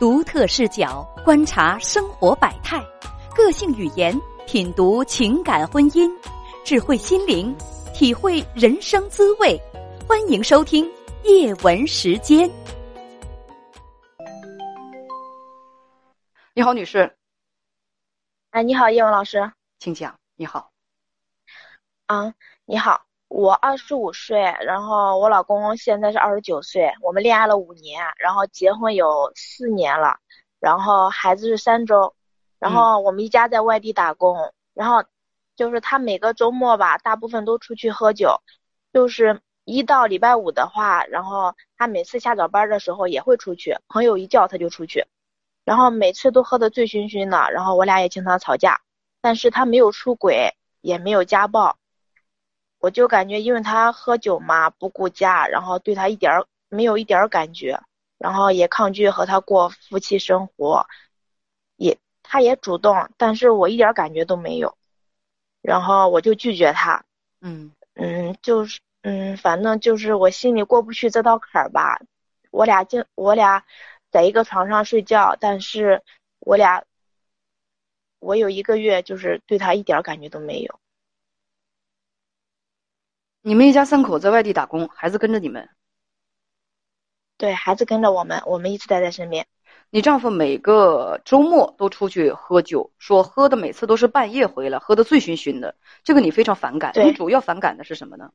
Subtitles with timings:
[0.00, 2.82] 独特视角观察生活百态，
[3.36, 6.10] 个性语言品读情感婚姻，
[6.64, 7.54] 智慧心灵
[7.92, 9.60] 体会人生滋味。
[10.08, 10.90] 欢迎收听
[11.24, 12.50] 叶文时间。
[16.54, 17.14] 你好，女士。
[18.52, 20.18] 哎，你好，叶文老师，请讲。
[20.34, 20.72] 你好。
[22.06, 22.32] 啊，
[22.64, 23.04] 你好。
[23.30, 30.18] 我二十五岁，然后我老公现在是二十九岁，我们恋爱了五年，然后结婚有四年了，
[30.58, 32.12] 然后孩子是三周，
[32.58, 35.04] 然后我们一家在外地打工，然后
[35.54, 38.42] 就是他每个周末吧，大部分都出去喝酒，
[38.92, 45.06] 就是一到礼拜五的话，然后他每次下早班的时候也会出去，朋友一叫他就出去，
[45.64, 48.80] 然后每次都喝得醉醺醺的，然后我俩也经常吵架，
[49.20, 51.76] 但是他没有出轨，也没有家暴。
[52.80, 57.78] 我就感觉，因为他喝酒嘛，不顾家，然后对他一点儿没有一点儿感觉，
[58.18, 60.86] 然后也抗拒和他过夫妻生活，
[61.76, 64.76] 也他也主动，但是我一点感觉都没有，
[65.60, 67.04] 然后我就拒绝他，
[67.42, 72.00] 嗯嗯，就是嗯，反正就是我心里过不去这道坎儿吧。
[72.50, 73.62] 我俩就我俩
[74.10, 76.02] 在一个床上睡觉，但是
[76.38, 76.82] 我俩
[78.20, 80.80] 我有一个月就是对他一点感觉都没有。
[83.42, 85.68] 你们一家三口在外地打工，孩子跟着你们？
[87.38, 89.46] 对孩子跟着我们，我们一直待在身边。
[89.88, 95.74] 你丈夫每个周末都出去喝酒，说喝的每次都是半夜回来，喝的醉醺醺的，
[96.04, 96.92] 这个你非常反感。
[96.96, 98.30] 你主要反感的是什么呢？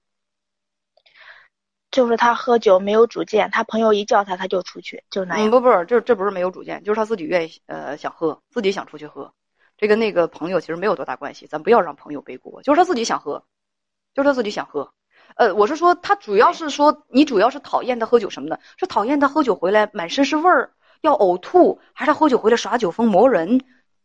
[1.92, 5.52] 就是他喝酒没有主见，他朋友一叫他他就出去，就那样。
[5.52, 9.32] 不不，这这不是没有主见，就是他自己愿意呃想喝，自己想出去喝，
[9.78, 13.46] 这跟那个朋友其实没有多大关系，咱不要让朋友背锅，就是他自己想喝。
[14.16, 14.92] 就是他自己想喝，
[15.36, 23.64] 呃，我是说他主要是说你主要是讨厌他喝酒什么的，是讨厌他喝酒回来满身是味儿要呕吐，还是他喝酒回来耍酒疯磨人、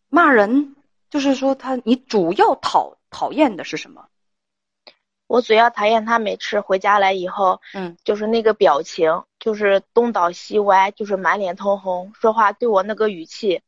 [0.08, 0.77] 骂人？
[1.08, 4.08] 就是说他你主要讨讨厌的是什么？
[5.27, 13.62] 我主要讨厌他每次回家来以后，嗯，就是那个表情，就是东倒西歪，就是满脸通红，说话对我那个语气，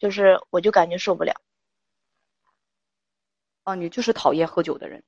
[0.00, 1.34] 就是我就感觉受不了。
[3.62, 5.04] 啊，你就是讨厌喝酒的人。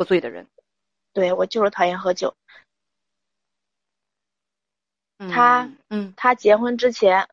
[0.00, 0.48] 喝醉的人，
[1.12, 2.34] 对我就是讨厌喝酒。
[5.28, 7.28] 他，嗯，他结婚之前，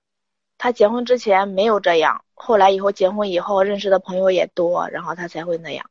[0.57, 5.89] 他结婚之前没有这样，后来以后结婚以后认识的朋友也多，然后他才会那样。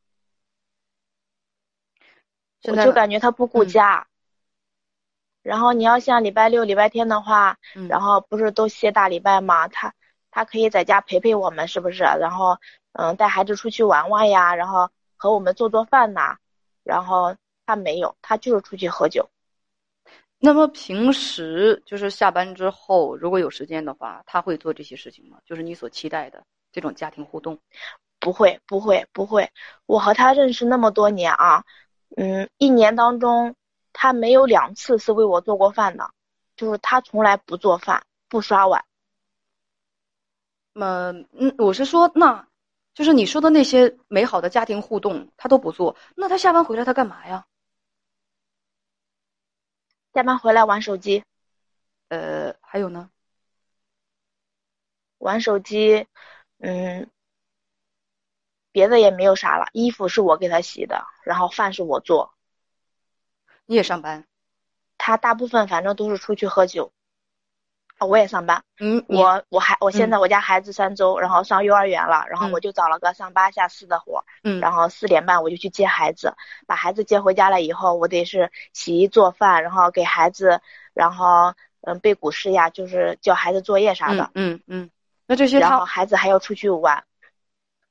[2.65, 4.07] 我就感觉他不顾家。
[5.43, 7.57] 然后你要像礼拜六、礼拜天的话，
[7.89, 9.67] 然后不是都歇大礼拜嘛？
[9.69, 9.95] 他
[10.31, 12.03] 他可以在家陪陪我们，是不是？
[12.03, 12.59] 然后
[12.93, 16.37] 嗯，带孩子出去玩玩呀，然后和我们做做饭呐。
[16.87, 17.35] 然后
[17.67, 19.29] 他没有，他就是出去喝酒。
[20.39, 25.39] 那么平时就是下班之后，如果有时间的话，他会做这些事情吗？
[25.45, 27.59] 就是你所期待的这种家庭互动？
[28.21, 29.51] 不会，不会，不会。
[29.87, 31.65] 我和他认识那么多年啊，
[32.17, 33.57] 嗯，一年当中
[33.93, 36.11] 他没有两次是为我做过饭的，
[36.55, 38.85] 就是他从来不做饭，不刷碗。
[40.75, 42.47] 嗯嗯，我是说那。
[42.97, 45.95] 就是你说的那些美好的家庭互动，他都不做。
[46.17, 47.47] 那他下班回来他干嘛呀？
[50.15, 51.23] 下班回来玩手机。
[52.09, 53.11] 呃，还有呢？
[55.19, 56.07] 玩手机，
[56.59, 57.11] 嗯，
[58.73, 59.69] 别的也没有啥了。
[59.75, 62.33] 衣服是我给他洗的，然后饭是我做。
[63.67, 64.27] 你也上班？
[64.97, 66.95] 他大部分反正都是出去喝酒。
[68.05, 76.35] 我也上班，嗯，我我还我现在我家孩子三周，然后上幼儿园了，然后我就找了个上八下四的活，嗯，然后四点半我就去接孩子，
[76.67, 80.61] 把孩子接回家了以后，我得是洗衣做饭，然后给孩子，
[80.93, 84.91] 然后嗯背古诗呀，就是教孩子作业啥的，嗯嗯，
[85.27, 87.03] 那这些然后孩子还要出去玩，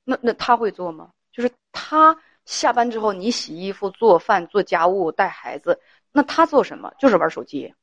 [0.03, 1.09] 那那他会做吗？
[1.31, 6.93] 就是他下班之后，你洗衣服、做饭、做家务、带孩子，那他做什么？
[6.99, 7.73] 就是玩手机。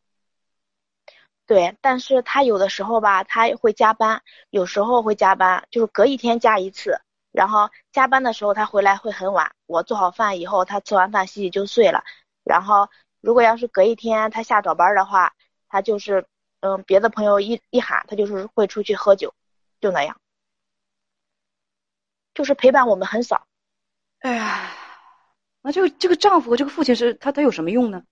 [1.47, 7.00] 对，但是他有的时候吧，他会加班，有时候会加班，就是隔一天加一次。
[7.31, 12.05] 然后加班的时候他回来会很晚，我做好饭以后，他吃完饭洗洗就睡了。
[12.44, 12.88] 然后
[13.20, 15.34] 如果要是隔一天他下早班的话，
[15.69, 16.26] 他就是
[16.61, 19.34] 嗯，别的朋友一一喊，他就是会出去喝酒，
[19.81, 20.20] 就那样，
[22.34, 23.46] 就是陪伴我们很少。
[24.20, 24.70] 哎呀，
[25.62, 28.05] 那这个这个丈夫和这个父亲是他他有什么用呢？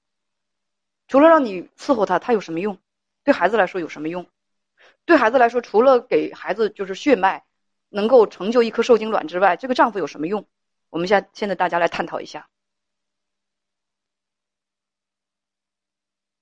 [1.08, 2.78] 除了让你伺候他，他有什么用？
[3.24, 4.26] 对孩子来说有什么用？
[5.04, 7.44] 对孩子来说，除了给孩子就是血脉
[7.88, 10.46] 能够成就一颗受精卵之外，这个丈夫有什么用？
[10.88, 12.48] 我们现现在大家来探讨一下。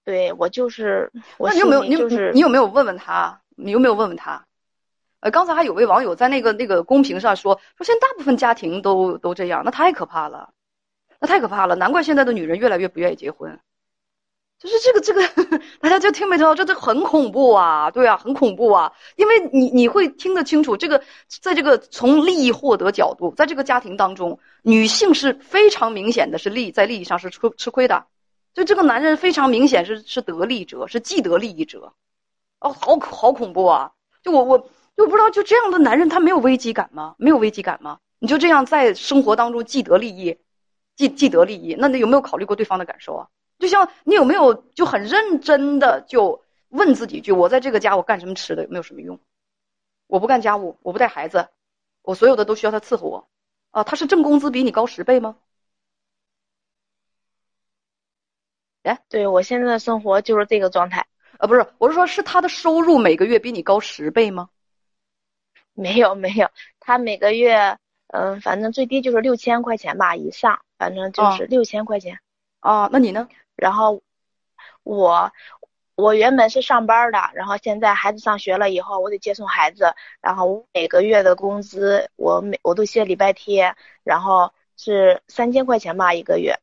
[0.04, 3.42] 对我就是，那你有没有你就是你有没有问问他？
[3.56, 4.46] 你有没有问问他？
[5.20, 10.54] 呃，刚才还有位网友在那个那个公屏上说说，现在大部分家庭都都这样，那太可怕了，
[11.18, 13.58] 那太可怕了，难怪现在的女人越来越不愿意结婚。
[14.58, 15.22] 就是这个这个，
[15.88, 16.54] 大家就听没听到？
[16.54, 17.90] 这这很恐怖啊！
[17.90, 18.92] 对啊，很恐怖啊！
[19.16, 21.02] 因为你你会听得清楚，这个
[21.40, 28.06] 在这个从利益获得角度，在这个家庭当中，女性是非常明显的是利在利益上是吃吃亏的，
[28.54, 31.92] 就这个男人非常明显是是得利者，是既得利益者。
[32.60, 33.92] 哦，好好恐怖啊！
[34.22, 34.58] 就我我
[34.96, 37.14] 就不知道，就这样的男人他没有危机感吗？
[37.18, 37.98] 没有危机感吗？
[38.18, 40.36] 你就这样在生活当中既得利益，
[40.96, 43.28] 既既得利益，那你有没有考虑过对方的感受啊？
[43.58, 49.18] 就像你有没有就很认真的就问自己一句：我在这个家我干什么吃的有没有什么用？
[50.06, 51.48] 我不干家务，我不带孩子，
[52.02, 53.28] 我所有的都需要他伺候我，
[53.70, 55.36] 啊，他是挣工资比你高十倍吗？
[58.84, 61.06] 哎，对我现在的生活就是这个状态。
[61.38, 64.48] 啊，不是，我是说，是他的收入每个月比你高十倍吗？
[65.74, 66.50] 没有没有，
[66.80, 67.78] 他每个月
[68.08, 72.18] 嗯，反正最低就是六千块钱吧以上，反正就是六千块钱。
[72.60, 73.28] 啊，那你呢？
[73.58, 74.00] 然后
[74.84, 75.30] 我
[75.96, 86.54] 我原本是上班的，然后现在孩子上学了以后，我得接送孩子，然后我每个月的工资我每我都写礼拜天，然后是三千块钱吧一个月。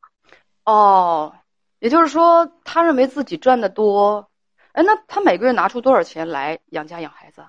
[0.64, 1.34] 哦，
[1.78, 4.30] 也就是说，他认为自己赚的多。
[4.72, 7.44] 哎，那他每个月拿出多少钱来养家养孩子？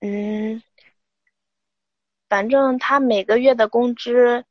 [0.00, 0.62] 嗯，
[2.28, 4.44] 反正他每个月的工资。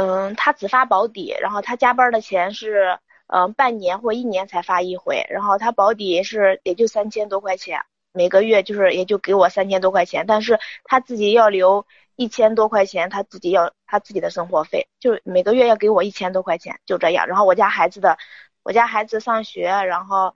[0.00, 11.84] 嗯，他只发保底，然后他加班的钱是，嗯，半年或一年才发一回，然后他保底是也就三千多块钱，每个月就是也就给我三千多块钱，但是他自己要留
[12.16, 17.26] 一千多块钱，他自己要他自己的生活费，就每个月要给我一千多块钱，就这样。
[17.26, 18.16] 然后我家孩子的，
[18.62, 20.34] 我家孩子上学，然后，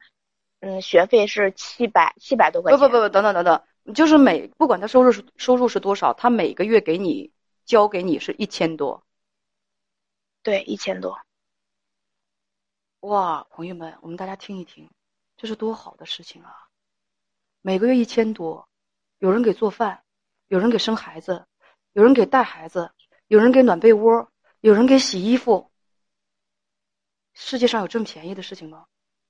[0.60, 2.78] 嗯，学费是七百七百多块钱。
[2.78, 7.32] 不不不，等等等等，就是每不管他收入是收入是多少，他每个月给你
[7.64, 9.02] 交给你是一千多。
[10.44, 11.18] 对，一千多。
[13.00, 14.90] 哇，朋友们，我们大家听一听，
[15.38, 16.68] 这是多好的事情啊！
[17.62, 18.68] 每个月一千多，
[19.20, 20.02] 有人给做饭，
[20.48, 21.46] 有人给生孩子，
[21.94, 22.92] 有人给带孩子，
[23.26, 24.30] 有人给暖被窝，
[24.60, 25.70] 有人给洗衣服。
[27.32, 28.84] 世界上有这么便宜的事情吗？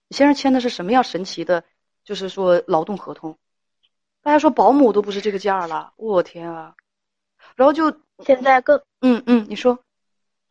[0.08, 1.62] 你先生签的是什么样神奇的？
[2.02, 3.38] 就是说劳动合同。
[4.20, 6.74] 大家说保姆都不是这个价了，我天啊！
[7.54, 9.83] 然后就现在更嗯嗯，你说。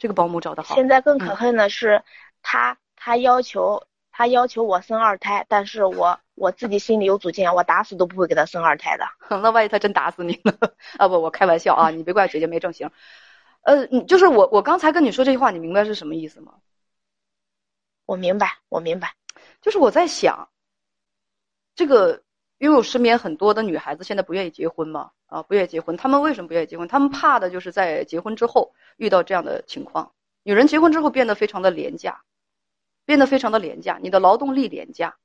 [0.04, 0.76] 这个保姆找的好。
[0.76, 2.04] 现在更可恨的是，
[2.42, 9.06] 他他要求他要求我生二胎，但是我我自己心里有主见，我打死都不会给他生二胎的。
[9.40, 10.52] 那万一他真打死你呢？
[10.98, 12.92] 啊不，我开玩笑啊，你别怪姐姐没正形。
[13.62, 16.56] 呃，你就是我我刚才跟你说这句话，你明白是什么意思吗？
[18.06, 19.16] 我明白，我明白，
[19.62, 20.50] 就是我在想，
[21.76, 22.23] 这个
[22.64, 25.12] 因为我身边很多的女孩子现在不愿意结婚嘛。
[25.26, 26.88] 啊，不愿意结婚，她们为什么不愿意结婚？
[26.88, 30.14] 她们怕的就是在结婚之后遇到这样的情况。
[30.44, 32.22] 女人结婚之后变得非常的廉价，
[33.04, 34.00] 变得非常的廉价。
[34.02, 35.18] 你的劳动力廉价，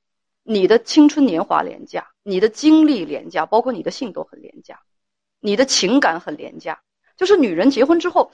[0.43, 4.81] 你的青春年华廉价，你的精力廉价，包括你的性都很廉价，
[5.39, 6.83] 你的情感很廉价。
[7.17, 8.33] 就是女人结婚之后，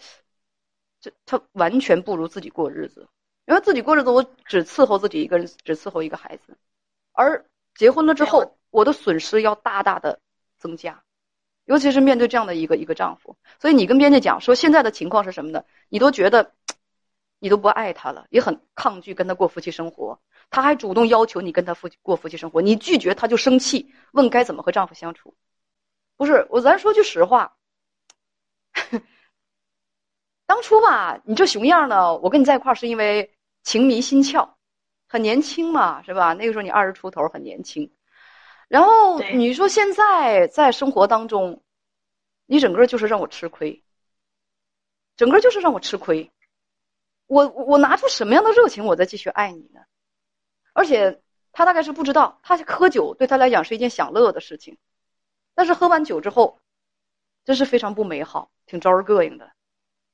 [1.01, 3.07] 这她完全不如自己过日子，
[3.47, 6.57] 因为自己过日子，我只伺候自己一个人，只伺候一个孩子，
[7.13, 10.19] 而结婚了之后，我的损失要大大的
[10.59, 11.05] 增加。
[11.65, 15.65] 尤其是面对这样的一个一个丈夫，所以你跟编辑讲说，现在的情况是什么呢？
[15.89, 16.53] 你都觉得，
[17.39, 20.21] 你都不爱他了，也很抗拒跟他过夫妻生活。
[20.51, 25.37] 他还主动要求你跟他夫过夫妻生活，你拒绝他就生气，问该怎么和丈夫相处。
[26.17, 27.57] 不是我，咱说句实话，
[30.47, 33.33] 当初吧，你这熊样呢，我跟你在一块是因为
[33.63, 34.51] 情迷心窍，
[35.09, 36.35] 很年轻嘛，是吧？
[36.35, 37.94] 那个时候你二十出头，很年轻。
[38.75, 41.63] 然后你说现在在生活当中，
[42.45, 43.85] 你整个就是让我吃亏，
[45.17, 46.33] 整个就是让我吃亏。
[47.27, 49.81] 我我拿出什么样的热情，我再继续爱你呢？
[50.73, 54.77] 而且他大概是不知道，他喝酒对他来讲是一件享乐的事情，
[55.55, 56.59] 但是喝完酒之后，
[57.45, 59.53] 真是非常不美好，挺招人膈应的，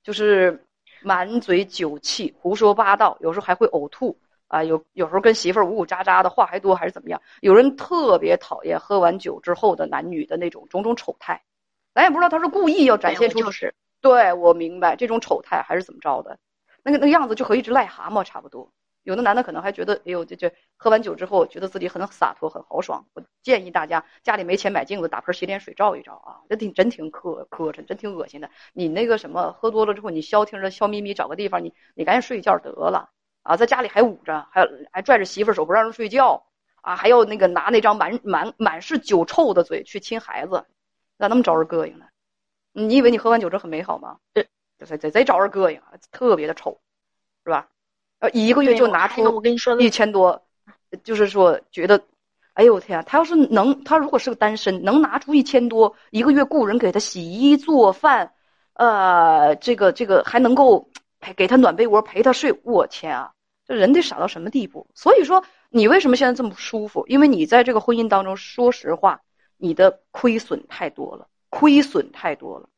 [0.02, 0.66] 就是
[1.00, 4.20] 满嘴酒气，胡说八道，有时候还会呕吐。
[4.50, 7.22] 啊，有有时候跟媳妇儿呜呜喳喳的话还多，还是怎么样？
[7.40, 11.40] 有人特别讨厌喝完酒之后的男女的那种种种丑态，
[11.94, 16.36] 咱也不知道他是故意要展现出就是，对我明白这种丑态还是怎么着的，
[16.82, 18.72] 那个那个样子就和一只癞蛤蟆差不多。
[19.04, 23.06] 有的男的可能还觉得，哎呦，这这喝完酒之后觉得自己很洒脱很豪爽。
[23.14, 28.50] 我建议大家家里没钱买镜子，打盆洗脸水照一照啊，这挺真挺磕磕碜，真挺恶心的。
[28.72, 33.10] 你那个什么喝多了之后，你消停着笑眯眯找个地方，你你赶紧睡一觉得了。
[33.42, 36.44] 啊，在家里还捂着，还还拽着媳妇手不让人睡觉，
[36.82, 40.64] 啊，还要那个拿那张满满满是酒臭的嘴去亲孩子，
[41.18, 42.04] 咋那么招人膈应呢？
[42.72, 44.18] 你以为你喝完酒之后很美好吗？
[44.32, 44.46] 对，
[44.78, 45.80] 贼贼贼招人膈应，
[46.12, 46.78] 特别的臭，
[47.44, 47.68] 是吧？
[48.20, 50.42] 呃，一个月就拿出我跟你说一千多，
[51.02, 52.02] 就是说觉得，
[52.52, 53.02] 哎呦我天啊！
[53.02, 58.34] 他要是能，他如果是个单身，能拿出一千多，一个月雇人给他洗衣做饭，
[58.74, 63.32] 呃，这个这个还能够陪给他暖被窝，陪他睡，我天啊！
[63.64, 64.88] 这人得傻到什么地步？
[64.94, 67.06] 所以说，你为什么现在这么不舒服？
[67.06, 69.20] 因为你在这个婚姻当中，说实话，
[69.56, 71.28] 你的亏损太多了。
[71.50, 72.68] 亏损太多了，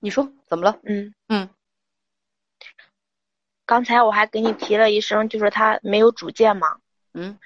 [0.00, 0.78] 你说怎么了？
[0.82, 1.48] 嗯嗯。
[3.66, 6.78] 刚才我还给你提了一声，就是他没有主见嘛。
[7.12, 7.38] 嗯。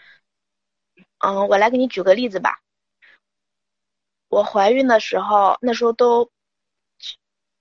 [1.19, 2.61] 嗯，我来给你举个例子吧。
[4.29, 6.31] 我怀孕的时候，那时候都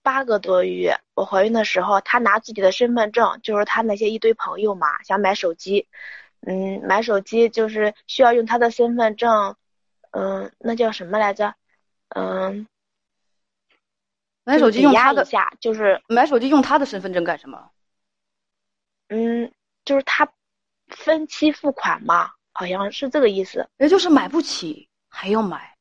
[0.06, 0.96] 八个多月。
[1.16, 5.88] 我怀孕的时候，他拿自己的身份证，就是他那些一堆朋友嘛，想买手机。
[6.42, 9.56] 嗯，买手机就是需要用他的身份证。
[10.12, 11.56] 嗯，那叫什么来着？
[12.10, 12.68] 嗯。
[14.44, 15.26] 买手机用他的，
[15.60, 17.72] 就是买手机用他的身份证干什么？
[19.10, 19.52] 嗯，
[19.86, 20.32] 就是他
[20.90, 23.68] 分期付款嘛，好像是这个意思。
[23.78, 25.76] 也就是买不起还要买，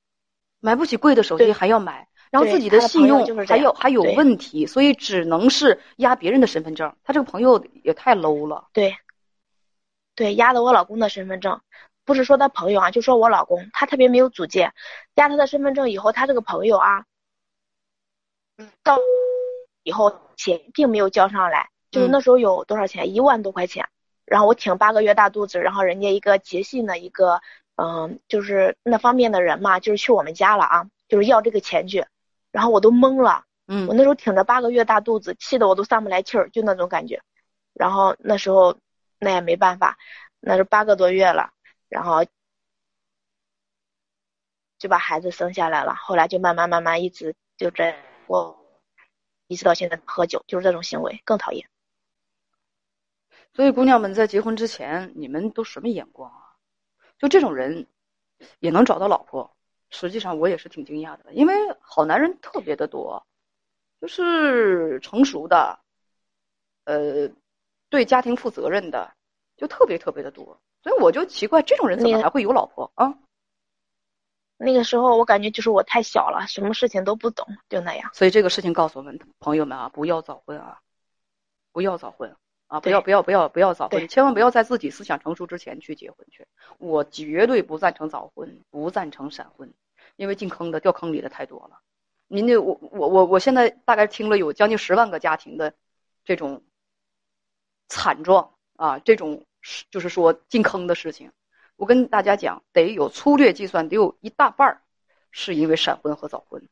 [0.60, 6.92] 买不起贵的手机还要买，然后自己的信用还有还有问题，所以只能是压别人的身份证。
[7.04, 8.66] 他这个朋友也太 low 了。
[8.72, 8.96] 对，
[10.16, 11.60] 对，压的我老公的身份证，
[12.04, 14.72] 不是说他朋友啊，就说我老公，他特别没有主见，
[15.14, 17.04] 压他的身份证以后，他这个朋友啊。
[18.82, 18.98] 到
[19.84, 23.88] 以后钱并没有交上来，就是那时候有多少钱，一万多块钱。
[24.24, 27.40] 然后我挺八个月大肚子，然后人家一个捷信的一个，
[27.76, 32.04] 嗯，就是那方面的人嘛，就是去我们家了啊，就是要这个钱去。
[32.54, 37.20] 然后我都懵了，嗯，我那时候挺着八个月大肚子，气得我都上不来气儿，就那种感觉。
[37.72, 38.78] 然后那时候
[39.18, 39.98] 那也没办法，
[40.38, 41.50] 那是八个多月了，
[41.88, 42.24] 然后
[44.78, 45.96] 就把孩子生下来了。
[45.96, 47.92] 后来就慢慢慢慢一直就这。
[48.28, 48.56] 我
[49.48, 51.68] 一直到现在喝酒，就是这种行为更讨厌。
[53.52, 56.54] 所以，姑娘们在结婚之前，你们都什么眼光啊？
[57.18, 57.88] 就这种人
[58.60, 59.53] 也能找到老婆，
[59.94, 63.24] 实际上我也是挺惊讶的，因为好男人特别的多，
[64.00, 65.78] 就是成熟的，
[66.84, 67.30] 呃，
[67.88, 69.14] 对家庭负责任的，
[69.56, 70.60] 就特别特别的多。
[70.82, 73.16] 所以我就奇怪，这种人怎么还会有老婆啊？
[74.56, 78.10] 那个时候我感觉就是我太小了，什么事情都不懂，就那样。
[78.12, 80.80] 所以这个事情告诉我们朋友们啊，不要早婚啊，
[81.72, 82.34] 不要早婚
[82.66, 86.46] 啊，不要不要不要不要早婚，千万不要在自己思想成熟之前去结婚去。
[86.78, 89.72] 我绝对不赞成早婚，不赞成闪婚，
[90.16, 91.80] 因为进坑的掉坑里的太多了。
[92.26, 95.74] 您这我我我我现在大概听了有将近十万个家庭的
[96.24, 96.62] 这种
[97.88, 99.44] 惨状啊，这种
[99.90, 101.32] 就是说进坑的事情。
[101.76, 104.82] 我跟大家讲，得有粗略计算，得有一大半儿，
[105.32, 106.68] 是因为闪婚和早婚，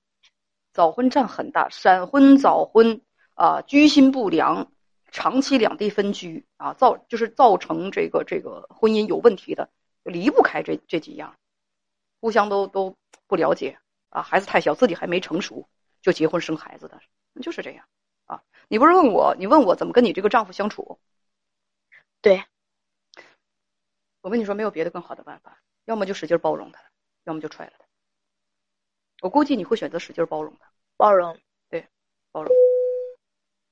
[0.72, 3.00] 早婚占很大，闪婚早婚
[3.34, 4.70] 啊，居心不良，
[5.10, 9.68] 长期两地分居啊，造就是造成这个这个婚姻有问题的，
[10.04, 11.34] 离不开这这几样，
[12.22, 15.68] 互相都都不了解啊，孩子太小，自己还没成熟
[16.00, 17.00] 就结婚生孩子的，
[17.42, 17.84] 就是这样
[18.26, 18.44] 啊。
[18.68, 21.00] 你不是问我，你问我怎么跟你这个丈夫相处？
[22.20, 22.44] 对。
[24.20, 26.80] 我跟你说，没有别的更好的办法，要么就使劲包容他，
[27.24, 27.84] 要么就踹了他。
[29.20, 31.36] 我估计你会选择使劲包容他，包容，
[31.68, 31.88] 对，
[32.30, 32.54] 包容，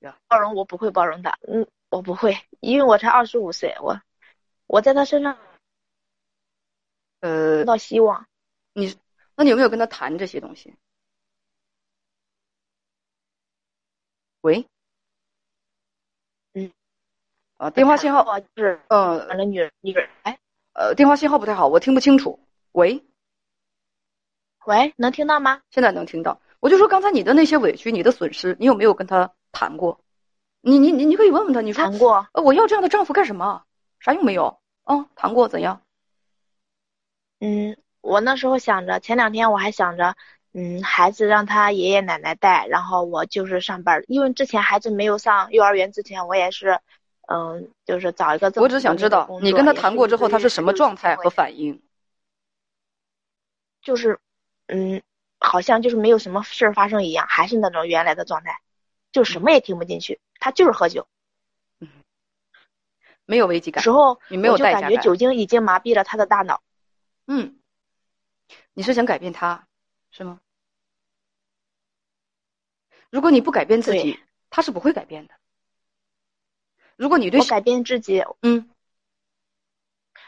[0.00, 4.02] 呀，包容我不会包容他，嗯，我不会，因为我才二十五岁，我
[4.66, 5.38] 我在他身上，
[7.20, 8.26] 呃，到希望。
[8.72, 8.96] 你，
[9.36, 10.74] 那你有没有跟他谈这些东西？
[14.40, 14.66] 喂。
[16.54, 16.72] 嗯
[17.58, 20.38] 啊，电话信号啊是嗯，完了女人女人哎，
[20.72, 22.40] 呃，电话信号不太好，我听不清楚。
[22.72, 23.04] 喂，
[24.66, 25.62] 喂，能听到吗？
[25.70, 26.40] 现在能听到。
[26.60, 30.00] 我就说刚才你的那些委屈，你的损失，你有没有跟他谈过？
[30.60, 32.26] 你你你你可以问问他，你说谈过？
[32.32, 33.64] 呃我要这样的丈夫干什么？
[33.98, 34.60] 啥用没有？
[34.84, 35.82] 啊，谈过怎样？
[37.40, 40.16] 嗯，我那时候想着，前两天我还想着，
[40.52, 46.80] 嗯，孩子让他爷爷奶奶带，然后我就是上班，因为之前孩子没有上幼儿园之前，我也是。
[47.32, 48.52] 嗯，就是找一个。
[48.56, 51.80] 我只想知道，你跟他谈过之后，他是什么状态和反应？
[53.82, 54.18] 就是，
[54.66, 55.00] 嗯，
[55.38, 58.58] 好像就是没有什么事儿发生一样，还是那种原来的状态，
[59.12, 60.18] 就什么也听不进去。
[60.40, 61.06] 他就是喝酒，
[61.78, 61.86] 嗯，
[63.26, 63.80] 没有危机感。
[63.84, 64.56] 时候你没有。
[64.56, 66.62] 就感觉酒精已经麻痹了他的大脑。
[67.28, 67.59] 嗯，
[68.74, 69.66] 你是想改变他，
[70.10, 70.40] 是吗？
[73.10, 74.18] 如果你不改变自己，
[74.50, 75.34] 他是不会改变的。
[76.96, 78.70] 如果你对改变自己，嗯，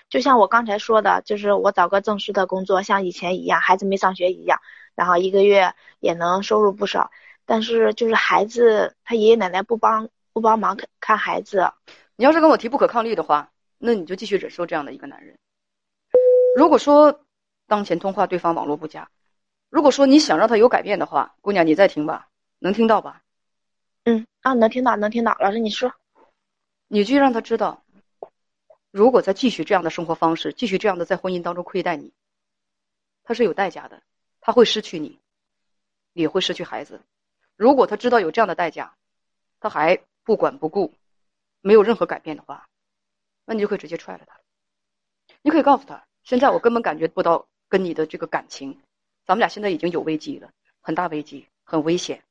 [0.09, 4.61] 就像我刚才说的，就是我找个正式的工作，像以前一样，孩子没上学一样，
[4.95, 7.11] 然后一个月也能收入不少。
[7.45, 11.73] 但是就是孩子他爷爷奶奶不帮不帮忙看看孩子，
[12.17, 15.39] 你要是跟我提不可抗力的话，那你就继续忍受这样的一个男人。
[16.57, 17.25] 如果说
[17.73, 19.09] 当前通话对方网络不佳，
[19.71, 23.23] 如果说你想让他有改变的话，姑娘你再听吧，能听到吧？
[24.05, 25.91] 嗯啊，能听到能听到，老师你说，
[26.87, 27.83] 你就让他知道。
[28.91, 32.13] 如果再继续这样的生活方式，继续这样的在婚姻当中亏待你，
[33.25, 34.03] 他是有代价的，
[34.43, 35.19] 他会失去你，
[36.13, 37.01] 也会失去孩子。
[37.57, 38.95] 如果他知道有这样的代价，
[39.61, 40.93] 他还不管不顾，
[41.63, 42.69] 没有任何改变的话，
[43.47, 44.39] 那你就可以直接踹了他。
[45.41, 48.79] 你可以告诉他，现在我根本感觉不到跟你的这个感情，
[49.25, 50.53] 咱们俩现在已经有危机了，
[50.83, 52.23] 很大危机，很危险。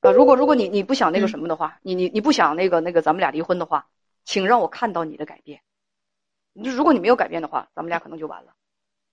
[0.00, 3.86] 啊，如果如果你你不想那个什么的话，你你你不想那个那个咱们俩离婚的话，
[4.24, 5.60] 请让我看到你的改变。
[6.54, 8.54] 你如果你没有改变的话，咱们俩可能就完了。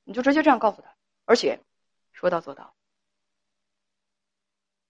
[0.06, 1.60] 你就直接这样告诉他，而且
[2.14, 2.74] 说到做到。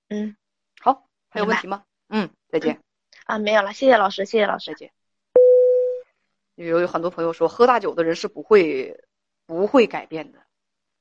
[0.09, 0.37] 嗯，
[0.81, 1.83] 好，还有问题吗？
[2.09, 2.79] 嗯，再见。
[3.25, 4.91] 啊，没有了，谢谢老师，谢谢老师，再见。
[6.53, 9.03] 有有很多朋友说，喝大酒的人是不会
[9.47, 10.44] 不会改变的，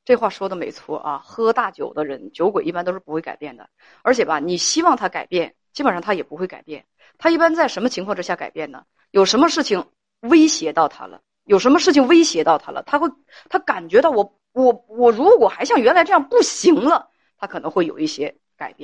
[0.05, 1.19] 这话说的没错啊。
[1.25, 3.69] 喝大酒的人，酒鬼一般都是不会改变的。
[4.03, 6.85] 而且吧，你希望他改变，基本上他也不会改变。
[7.17, 8.85] 他一般在什么情况之下改变呢？
[9.11, 9.85] 有什么事情
[10.21, 11.21] 威胁到他了？
[11.45, 12.83] 有什么事情威胁到他了？
[12.85, 13.09] 他会，
[13.49, 18.83] 他感觉到我，我，我如果还像原来这样不行了，他可能会有一些改变。